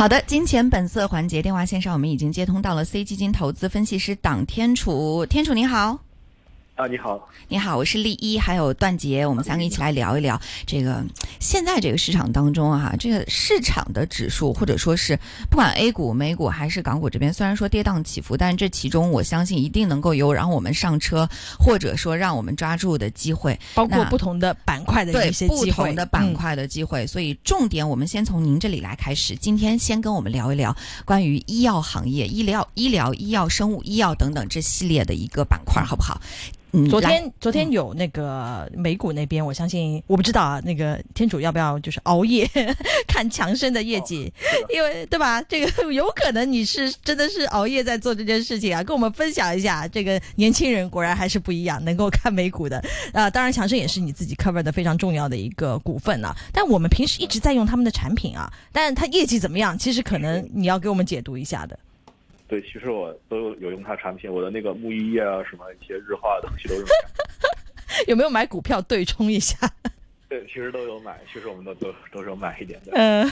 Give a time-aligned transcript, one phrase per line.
[0.00, 5.98] 好的，金钱本色环节电话线上，我们已经接通到了 C 基金投资分析师党天楚，天楚您好。
[6.80, 11.04] 啊，你好，你好，我是丽一，还有段杰，我们三个一起来聊一聊这个
[11.38, 15.14] 现在这个市场当中啊，这个市场的指数或者说是
[15.50, 27.06] 不管 A 股、美股还是港股这边，虽然说跌宕起伏，但是这其中我相信一定能够有让我们上车或者说让我们抓住的机会，包括不同的板块的一些不同的板块的机会。
[27.06, 36.18] 所以重点我们先从您这里来开始，今天先跟我们聊一聊关于医药行业、医疗、医疗、医药、生物医药等等这系列的一个板块，好不好？
[36.88, 42.48] 昨天昨天有那个美股那边，我相信我不知道啊，那个天主要不要就是熬夜
[43.08, 44.32] 看强生的业绩？
[44.72, 45.42] 因为对吧？
[45.42, 49.88] 这个有可能你是真的是熬夜在做这件事情啊，跟我们分享一下。
[49.88, 52.82] 这个年轻人果然还是不一样，能够看美股的
[53.12, 53.28] 啊。
[53.28, 56.36] 当然，强生也是你自己 cover 的非常重要的一个股份啊。
[56.52, 59.76] 但我们平时一直在用他们的产品啊，但是它业绩怎么样？
[59.76, 61.78] 其实可能你要给我们解读一下的。
[62.50, 66.84] 对，其实我都有用它产品，我的那个沐浴液啊，什么一些日化的东西都用。
[68.08, 69.56] 有没有买股票对冲一下？
[70.28, 72.90] 对，其实都有买，其实我们都都都是有买一点的。
[72.94, 73.30] 嗯，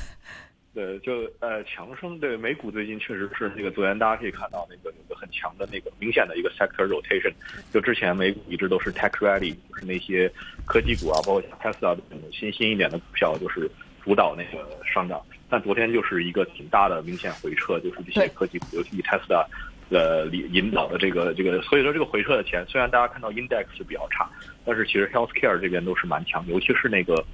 [0.72, 7.32] 对，就呃强生对美股最近确实是那个昨天大家可以看到那个有个很强的那个明显的一个 sector rotation，
[7.72, 10.30] 就之前美股一直都是 tech ready，就是那些
[10.64, 13.68] 科技股啊，包括像 Tesla 这种新兴一点的股票，就是
[14.04, 15.20] 主导那个上涨。
[15.48, 19.46] 但昨天就是一个挺大的明显回撤，就是这些科技股，尤其以 Tesla
[19.90, 24.28] 呃引引导的这个这个，所以说这个回撤的钱，虽然大家看到 index 是比较差，
[24.64, 27.24] 但是其实 healthcare 这边都是蛮强，尤其是那个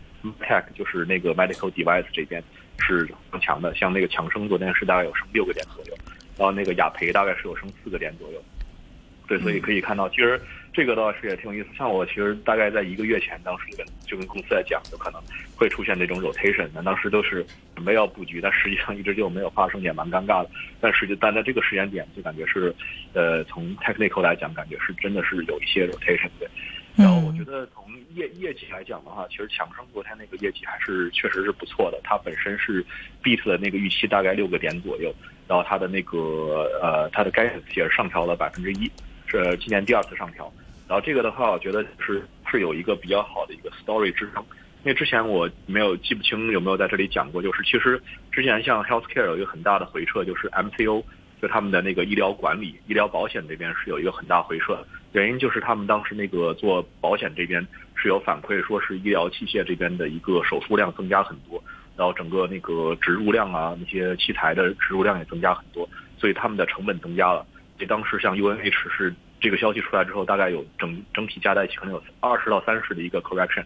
[0.41, 2.43] tech，就是那个 medical device 这边
[2.79, 5.95] 是很强的，像那个强生昨天是大概有升六个点左右，
[6.39, 8.41] 然后那个雅培大概是有升四个点左右，
[9.27, 10.41] 对，所以可以看到其实。
[10.77, 15.23] 这个倒是也挺有意思，像我其实大概在一个月前，当时就跟就跟公司在讲，有可能
[15.55, 20.51] 会出现这种 rotation，那当时都是准备要布局，但实际上一直就没有发生，也蛮尴尬的。
[20.81, 22.75] 但实际但在这个时间点，就感觉是，
[23.13, 26.51] 呃，从 technical 来讲，感觉是真的是有一些 rotation 的。
[26.97, 27.85] 然后我觉得从
[28.15, 32.85] 业业绩来讲的话，其实强生昨天那个业绩还是确实是不错的，它本身是
[33.23, 35.15] beat 的那个预期大概六个点左右，
[35.47, 36.19] 然后它的那个
[36.83, 38.91] 呃它的 guidance 也是上调了百分之一，
[39.43, 40.53] 是今年第二次上调。
[40.87, 44.45] 然后这个的话，我觉得是是有一个比较好的一个 story 支撑，
[44.83, 47.99] 因为之前我没有记不清有没有在这里讲过，就是其实
[48.31, 51.03] 之前像 healthcare 有一个很大的回撤，就是 MCO
[51.41, 54.79] 就他们的那个医疗管理、医疗保险这边是有一个很大回撤，
[55.13, 61.65] 原因就是他们当时那个做保险这边是有反馈，说是医疗器械这边的一个手术量增加很多，
[61.97, 67.47] 然后整个那个植入量啊，那些器材的植入量也增加很多，所以他们的成本增加了。
[67.79, 69.15] 所以当时像 UNH 是。
[69.45, 73.63] 这个消息出来之后，大概有整整体加在一起可能有二十到三十的一个 correction，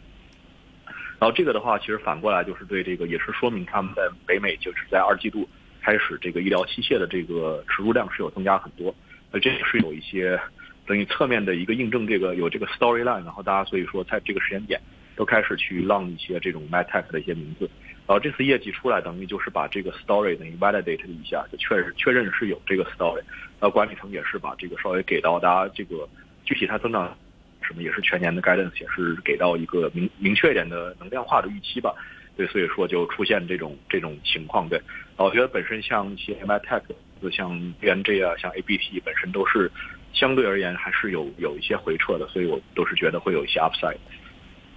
[1.20, 5.48] 然后这个的话，其实反过来就是对这个也是说明他们在北美就是在二季度
[5.80, 8.92] 开始这个医疗器械的这个植入量是有增加很多，
[9.30, 10.36] 呃，这也是有一些
[10.84, 14.80] 等于侧面的一个印证，这个有这个 storyline，然后大家所以说在这个时间点
[15.14, 17.70] 都开始去浪一些这种 m e t e c h 的一些名字。
[18.08, 23.20] 然后这次业绩出来，等于就是把这个 story 等于 validate 一下，就确认确认是有这个 story。
[23.60, 26.08] 那，管理层也是把这个稍微给到大家这个
[26.42, 27.14] 具体它增长
[27.60, 31.94] 什么，也是全年的 guidance 也是给到一个明明确一点的能量化的预期吧。
[32.34, 34.66] 对，所以说就出现这种这种情况。
[34.70, 36.84] 对，然后我觉得本身像一些 MyTech，
[37.30, 39.70] 像 B N G 啊，像 ABT 本身都是
[40.14, 43.98] 相对而言还是有有一些回撤的，所以我都是觉得会有一些 upside。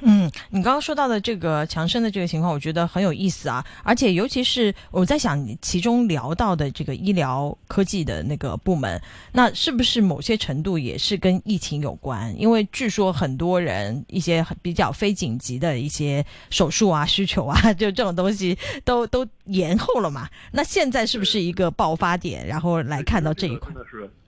[0.02, 3.64] 嗯，你刚刚说到的这个强生的这个情况，我觉得很有意思啊。
[3.84, 9.02] 而且尤其是我在想，其中聊到的这个医疗科技的那个部门，
[9.32, 12.34] 那是不是某些程度也是跟疫情有关？
[12.40, 20.28] 因为据说很多人一些比较非紧急的一些手术啊、需求啊，就这种东西都都延后了嘛。
[20.52, 22.46] 那现在是不是一个爆发点？
[22.48, 23.72] 然后来看到这一块。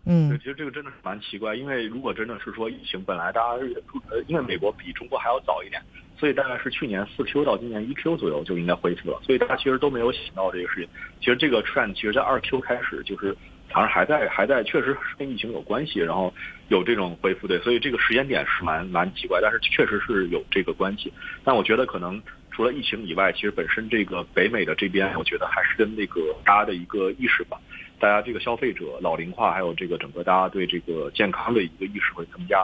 [0.05, 3.63] 嗯，其实这个真的是蛮奇怪，因为如果真的是说疫情本来大家
[4.09, 5.81] 呃，因为美国比中国还要早一点，
[6.17, 10.89] 所以大概是去年四 Q 到今年一 Q 左右就应该恢复了，所以大家其实都没有想到这个事情。
[11.19, 13.33] 其实这个 trend 其实在二 Q 开始就是
[13.69, 16.33] 反正还在还在，确实是跟疫情有关系，然后
[16.67, 21.11] 有这种恢复对，所以这个时间点是蛮蛮奇怪，但是确实是有这个关系。
[21.45, 22.21] 但我觉得可能
[22.53, 27.57] 除了疫情以外，其实本身这个北美的这边，我觉得还是跟那个大家的一个意识吧。
[27.99, 32.63] 大家这个消费者老龄化，还有这个整个大家对这个健康的一个意识会增加。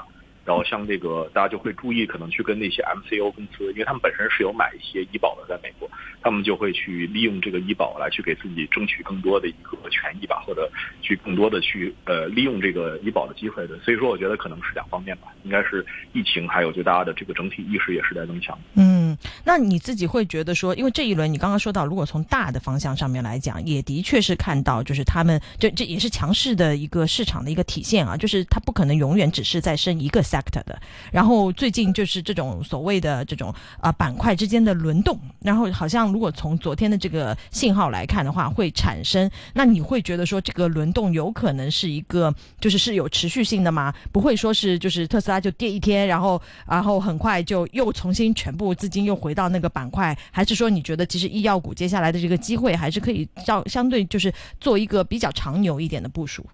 [0.50, 5.88] 然后像这个大家就会注意，可能去跟那些 MCO 公司，因为他们本身是有买一些医保的，在美国，
[6.24, 10.68] 他们就会去利用这个医保来去给自己争取更多的一个权益吧，或者
[11.04, 13.78] 去更多的去呃利用这个医保的机会的。
[13.82, 18.58] 所以说，我觉得可能是两方面吧，应该是疫情，还有就大家的这个整体意识也是在增强。
[18.74, 30.80] 嗯，那你自己会觉得说，因为这一轮你刚刚说到，如果从大的方向上面来讲，也的确是看到，就是他们这这也是强势的一个市场的一个体现啊，就是它不可能永远只是在升一个三的。
[31.12, 43.94] 然后最近就是这种所谓的这种啊板块之间的轮动，然后好像如果从昨天的这个信号来看的话，会产生，那你会觉得说这个轮动有可能是一个就是是有持续性的吗？
[44.12, 56.46] 不会说是就是特斯拉就跌一天，然后然后很快就又重新全部资金又回到那个板块，还是说你觉得其实医药股接下来的这个机会还是可以照相对就是做一个比较长牛一点的部署？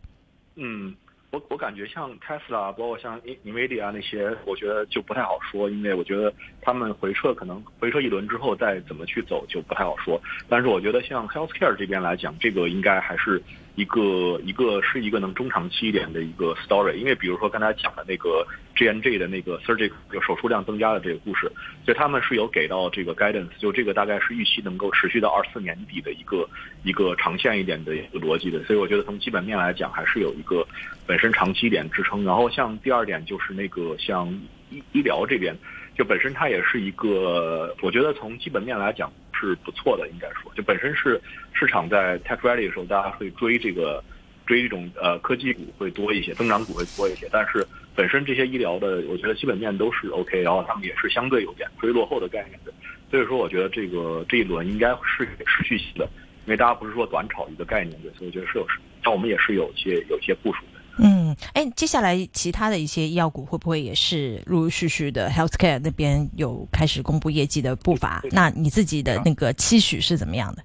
[0.56, 0.94] 嗯。
[1.36, 10.18] 我我感觉像 Tesla，包括像 Nvidia 那些，我觉得就不太好说，因为我觉得他们回撤可能回撤一轮之后再怎么去走就不太好说。
[10.48, 13.44] 但是我觉得像 Healthcare 这边来讲，这个应该还是。
[13.76, 21.52] 一个一个是一个能中长期一点的一个 story，因为比如说刚才讲的那个 J N J 的那个 surgical 就手术量增加的这个故事，
[21.86, 26.48] 就他们是有给到这个 guidance，就这个大概是预期能够持续到二四年底的一个
[26.84, 30.66] 一个长线一点的一个逻辑的，所以我觉得从基本面来讲还是有一个
[31.06, 32.24] 本身长期一点支撑。
[32.24, 34.28] 然后像第二点就是那个像
[34.70, 35.54] 医医疗这边，
[35.98, 39.12] 就本身它也是一个，我觉得从基本面来讲。
[39.46, 41.22] 是不错的，应该说，就本身是
[41.54, 44.04] 市场在 tech ready 的时候，大家会追这个
[44.46, 47.28] 追这种呃科技股会多一些，增长股会多一些。
[47.32, 47.66] 但是
[47.96, 52.74] 本身这些医疗的，我觉得基本面都是 OK，然后他们也是相对有点追落后的概念的。
[53.12, 56.06] 所以说，我觉得这个这一轮应该是持续性的，
[56.46, 58.68] 因为大家不是说短炒一个概念的，所以我觉得是有，
[59.04, 60.64] 但我们也是有些有些部署。
[60.98, 68.22] 嗯，哎，接下来其他的一些医药股会不会也是陆陆续续的？Healthcare 那边有开始公布业绩的步伐？
[68.32, 70.64] 那你自己的那个期许是怎么样的？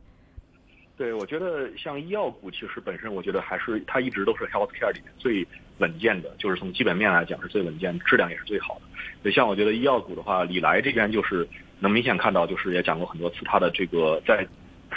[0.96, 5.46] 对，我觉得像医药股，其实本身我觉得还是它一直都是 Healthcare 里面最
[5.78, 8.82] 稳健的，就是从基本面来讲是最稳健，质量也是最好的。
[9.22, 11.48] 所以像我觉得医药股的话，李来这边就是
[11.80, 14.46] 能明显看到，就是也讲过很多次，它的这个在。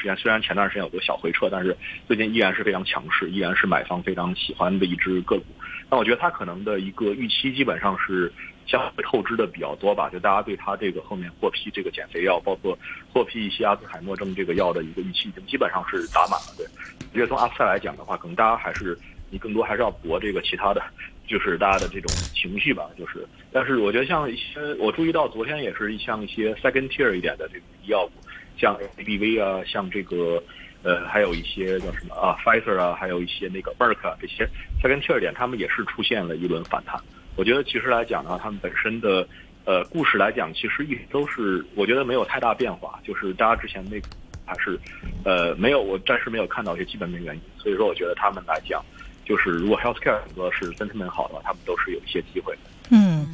[0.04, 5.46] 时间虽然前段时间有个小回撤，但是最近依然是非常强势，依然是买方非常喜欢的一只个股。
[5.90, 8.32] 那我觉得它可能的一个预期基本上是
[8.68, 12.78] 相对透支的比较多吧，就大家对它这个后面获批这个减肥药，包括
[13.14, 16.54] 获批一些阿兹海默症这个药的一个预期，已经基本上是打满了。
[16.58, 16.66] 对，
[17.14, 18.98] 我觉得从阿斯赛来讲的话，可能大家还是
[19.30, 20.84] 你更多还是要搏这个其他的，
[21.26, 22.90] 就是大家的这种情绪吧。
[22.98, 28.23] 就是，但是我觉得像一些我注意到昨天也是像一些 second tier 一点的这个医药股。
[28.58, 30.42] 像 A B V 啊，像这个，
[30.84, 34.48] 呃，还有一些叫什么啊，Pfizer 啊，还有一些那个 Merck 啊，这些
[34.82, 37.00] 再跟 Tier 点，他们也是出现了一轮反弹。
[37.36, 39.28] 我觉得其实来讲呢，他们本身的
[39.66, 44.08] 呃故事来讲，其实一直都是我觉得没有太大变化，就是大家之前那个
[44.46, 44.80] 还是
[45.26, 47.42] 呃没有，我暂时没有看到一些基本面原因。
[47.58, 48.84] 所以说，我觉得他们来讲，
[49.26, 52.60] 就是如果 Healthcare 整个是 sentiment 好的话，他们都是有一些机会的。
[52.92, 53.26] 嗯。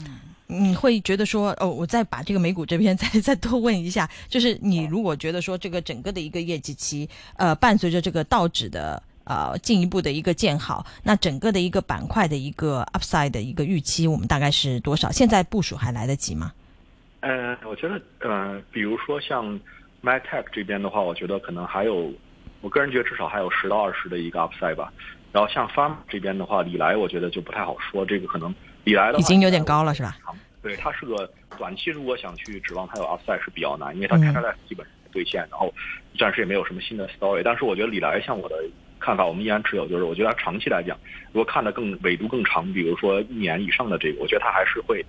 [0.51, 7.07] 你会觉得说，哦，我再把这个美股这边 再再多问一下，就是你如果觉得说这个整个的一个业绩期，
[7.37, 15.11] 呃，伴随着这个道指的呃进一步的一个建好，那整个的一个板块的一个 upside 的一个预期，我们大概是多少？
[15.11, 16.51] 现在部署还来得及吗？
[17.19, 19.45] 呃，我觉得，呃，比如说像
[20.01, 22.11] MyTech 这边的话，我觉得可能还有，
[22.61, 24.91] 我个人觉得至少还有十到二十的一个 upside 吧。
[25.31, 28.51] 然后像 Farm 这边的话，李来我觉得就不太好说，这个可能。
[28.83, 30.15] 李来的已经有点高了，是吧？
[30.61, 35.73] 对，它是个短期，如果想去指望它有 upside 是比较难，因为它开在基本兑现，然后
[36.17, 37.41] 暂时也没有什么新的 story。
[37.43, 38.55] 但是我觉得李来，像我的
[38.99, 40.97] 看法，我们依然持有，就是我觉得它长期来讲，
[41.31, 45.05] 如果看的更纬度更长，比如说一年以上的这个，我觉得它还是会，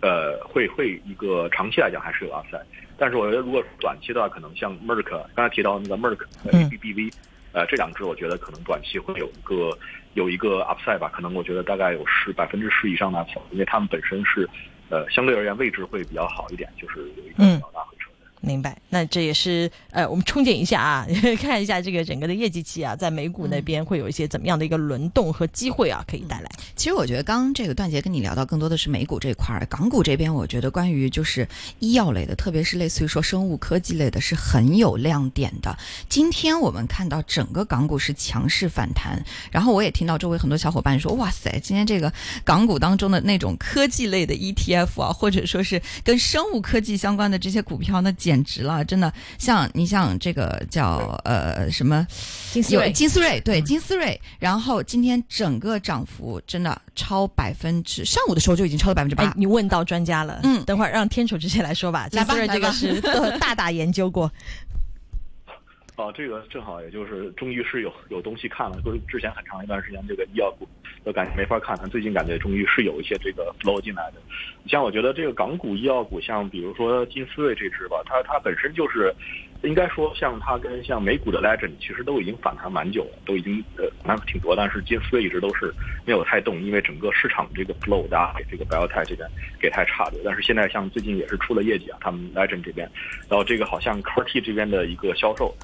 [0.00, 2.64] 呃，会会一个长期来讲还是有 upside。
[2.96, 7.10] 但是我觉得如果短期的话，可能像 Merck 刚才提到那个 Merck A B B V。
[7.54, 9.70] 呃，这两只我觉得可能短期会有一个
[10.14, 14.48] 有一个 upside 吧，可能我觉得大概有十百分之十以上的 upside，因为他们本身是，
[14.90, 18.03] 呃，相对而言位置会比较好一点，就是有一个比较大回撤。
[18.44, 21.06] 明白，那这也是呃，我们憧憬一下啊，
[21.40, 26.50] 看一下这个整个的业绩期啊，在美股那边会有一些怎么样的一个轮动和机会啊，可以带来。
[26.76, 31.48] 其实我觉得刚这个段杰跟你聊到更多的是美股这块儿，港股这边我觉得关于就是
[31.78, 35.76] 医药类的，特别是类似于说生物科技类的，是很有亮点的。
[36.08, 42.12] 今天我们看到整个港股是强势反弹，然后我也听到周围很多小伙伴说，哇塞，今天这个
[42.44, 49.12] 港股当中的那种科技类的 ETF 啊，或者说是跟生物科技相关的这些股票，那简简直了，真的。
[49.38, 52.04] 像你像这个叫呃什么
[52.52, 59.34] 金思瑞，金思瑞，对嗯金思瑞，然后今天整个涨幅真的超百分之，上午的时候就已经超了百分之哎八，。
[59.36, 62.08] 你问到专家了，嗯等会儿让天楚直接来说吧。
[62.08, 64.28] 金思瑞这个是都大大研究过，
[65.96, 70.68] 哦，这个正好也就是终于是有有东西看了，就是之前很长一段时间这个医药股
[71.04, 74.20] 都感觉没法看，但最近感觉终于是有一些这个 flow 进来的。
[74.66, 79.14] 像我觉得这个港股医药股，像比如说金思瑞这只吧，它它本身就是
[79.62, 85.72] 应该说像它跟像美股的 Legend 其实都已经反弹蛮久了，都已经呃反弹挺多，但是金思瑞一直都是
[86.04, 89.28] 没有太动，因为整个市场这个 flow 大这个 BioTech 这边
[89.60, 90.18] 给太差的。
[90.24, 92.90] 但是现在像最近也是出了业绩啊，他们 Legend 这边，
[93.28, 95.54] 然后这个好像 CAR-T 这边的一个销售。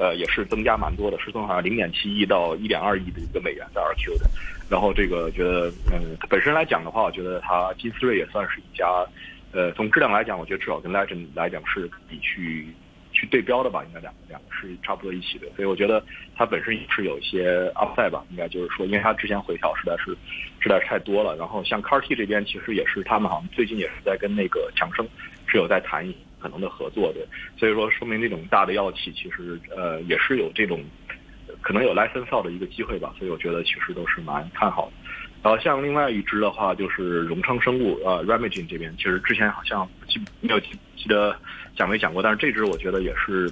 [0.00, 4.24] 呃，也是增加蛮多的，是从好像零点七亿到一点二亿的一个美元的 RQ 的。
[4.70, 8.86] 然后这个觉得，嗯，本身来讲的话，我觉得它金思瑞也算是一家，
[9.52, 12.68] 呃，从质量来讲，我觉得至少跟 Legend 来讲是比去
[13.12, 15.46] 去对标的吧，应该两个两个是差不多一起的。
[15.54, 16.02] 所以我觉得
[16.34, 20.16] 它本身是有一些 upside 吧，应该就是说，因为它之前回调实在是
[20.60, 21.36] 实在是太多了。
[21.36, 25.06] 然后像 CAR-T 这边，其实也是他们好像最近也是在跟那个强生
[25.46, 26.08] 是有在谈
[26.40, 27.24] 可能的合作对。
[27.56, 30.82] 所以说，说明这种大的药企其实呃也是有这种
[31.60, 34.92] 可能有 license out 的一个机会吧，所以我觉得其实都是蛮看好的。
[35.42, 41.36] 然后像另外一支的话，就是荣昌生物呃 ramigen 这边，其实之前好像记没有记记得
[41.76, 43.50] 讲没讲过，但是这支我觉得也是。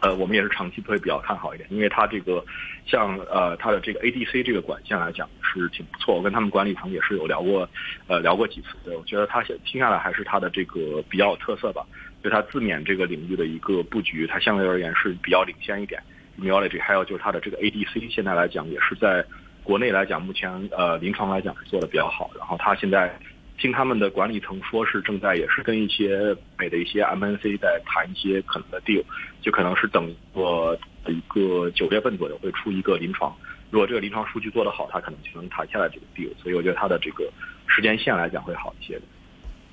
[0.00, 2.42] 呃，我们也是长期会比较看好一点，因为它这个
[2.86, 7.68] 像呃它的这个 ADC 这个管线来讲是挺不错，我跟他们管理层也是有聊过，
[8.06, 8.96] 呃聊过几次对。
[8.96, 11.84] 我觉得它听下来还是它的这个比较有特色吧，
[12.24, 16.02] 就它自免这个领域的一个布局，它相对而言是比较领先一点。
[16.38, 19.22] immunology 还有就是它的这个 ADC 现在来讲也是在
[19.62, 22.30] 国内来讲，目前呃临床来讲是做的比较好。
[22.38, 23.14] 然后它现在
[23.60, 29.04] 听他们的管理层说是正在也是跟一些美的一些 MNC 在谈一些可能的 deal，
[29.42, 30.76] 就可能是等我
[31.06, 33.36] 一个九月份左右会出一个临床。
[33.70, 36.32] 如果这个临床数据做得好，它可能就能谈下来这个 deal。
[36.42, 37.30] 所以我觉得它的这个
[37.66, 39.02] 时间线来讲会好一些的。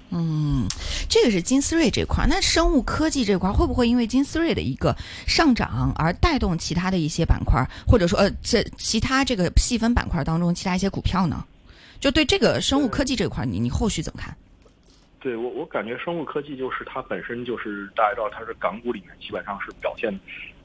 [0.09, 0.65] 嗯，
[1.09, 11.43] 这个是金思瑞这块儿，那生物科技这块儿会不会因为金思瑞的一个上涨而带动其他的一些板块，或者说呃这其他这个细分板块当中其他一些股票呢？
[11.99, 14.35] 就对这个生物科技这块儿，你你后续怎么看？
[15.19, 20.13] 对我，我感觉生物科技就是它本身就是大家知道它是港股里面基本上是表现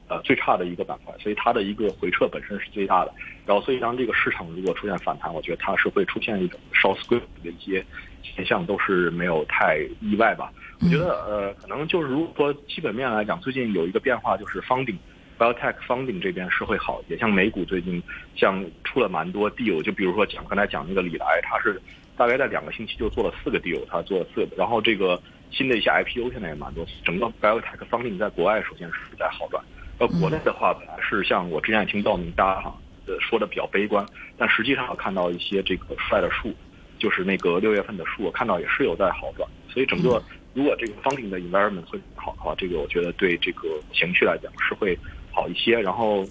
[0.07, 3.11] 呃最差的一个板块，所以它的一个回撤本身是最大的。
[3.45, 7.83] 然后，所以当这个市场如果出现反弹，我觉得它是会出现一种 short squeeze 的一些
[8.21, 10.53] 现象，都是没有太意外吧。
[10.81, 14.97] 我觉得呃，可能就是如果说基本面来讲，最近有一个变化就是 funding。
[15.37, 18.01] Biotech funding 这边是会好一些，像美股最近
[18.35, 21.81] 像出了蛮多 deal，就比如说讲刚才讲那个李来，他是
[22.15, 25.19] 大概在两个星期就做了四个 deal，它做了四个，然后这个
[25.51, 29.63] 新的一些 IPO 现在也蛮多，整个 biotech funding 在国外首先是在好转，
[29.97, 32.71] 呃，国内的话本来是像我之前也听到你大家
[33.07, 34.05] 呃说的比较悲观，
[34.37, 36.53] 但实际上我看到一些这个出来的数，
[36.99, 40.21] 就是那个六月份的数，我看到也是有在好转，所以整个
[40.53, 44.97] 如果这个 funding 的 environment 会好的话，这个我觉得对这个情绪来讲是会
[45.33, 45.81] 好一些。
[45.81, 46.25] 然后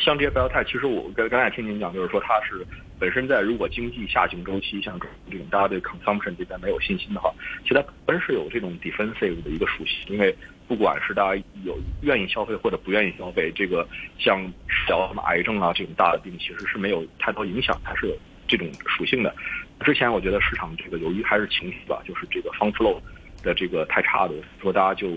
[0.00, 2.66] 像这些 biotech，其实我刚刚才听您讲，就是说它是
[2.98, 4.98] 本身在如果经济下行周期，像
[5.30, 10.34] 这种大家对 consumption 这边没有信心的话，其实它本身是有这种 defensive 的一个属性，因为
[10.66, 13.86] 不管是大家有愿意消费或者不愿意消费，这个
[14.18, 18.16] 像治疗什么癌症啊这种大的病，其实是没有太多影响，它是有
[18.48, 19.34] 这种属性的。
[19.80, 22.98] 之前我觉得市场这个由于还是情绪吧，就是这个 fund flow
[23.42, 25.08] 的这个太差的，说大家就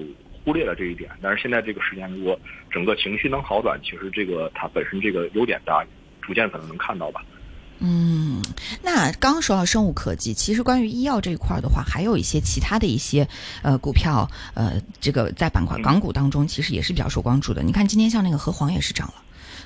[0.48, 1.12] 忽略了这一点。
[1.22, 2.40] 但是现在这个时间，如果
[2.72, 5.90] 整个情绪能好转，其实这个它本身这个优点，大家
[6.22, 7.22] 逐渐可能能看到吧。
[7.80, 8.42] 嗯，
[8.82, 13.28] 那刚刚说到生物科技，其实关于医药这一块儿的话，还有一些其他的一些
[13.62, 17.62] 呃股票，呃，这个在板块港股当中其实也是比较受关注的。
[17.62, 19.14] 你看今天像那个和黄也是涨了。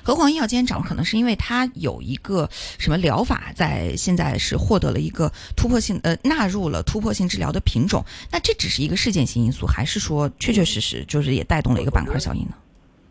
[0.04, 12.54] 和黄医药今天涨，可能是因为它有一个什么疗法在现在是获得了一个突破性呃纳入了突破性治疗的品种，那这只是一个事件性因素，还是说确确实实就是也带动了一个板块效应呢？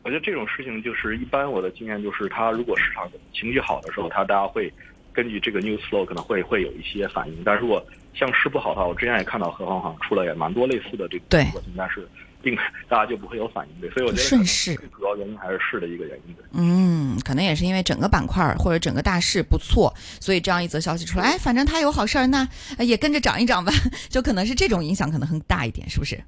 [0.04, 4.74] 我觉得这种事情就是一般我的经验就是，它如果市场情绪好的时候，它大家会
[5.14, 11.46] 根据这个 news flow 可能会会有一些反应，但如果像市不好的话，我之前也看到和黄好像出了也蛮多类似的这个对
[11.78, 12.08] 但是
[12.42, 12.56] 并
[12.90, 16.44] 大家就不会有反应对，所以我觉得顺势最主要原因还是市的一个原因的。
[16.54, 23.72] 嗯，可能也是因为整个板块儿或者整个大势不错，所以这样一则消息出来，哎，反正它有好事儿，那呃也跟着涨一涨吧，
[24.10, 26.20] 就可能是这种影响可能很大一点，是不是？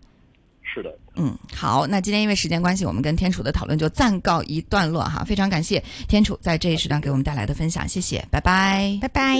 [0.73, 8.97] 是的，嗯，好，那今天因为时间关系，我们跟天楚的讨论就暂告一段落哈，非常感谢天楚在这一时段给我们带来的分享，谢谢，拜拜。
[9.01, 9.37] 拜拜。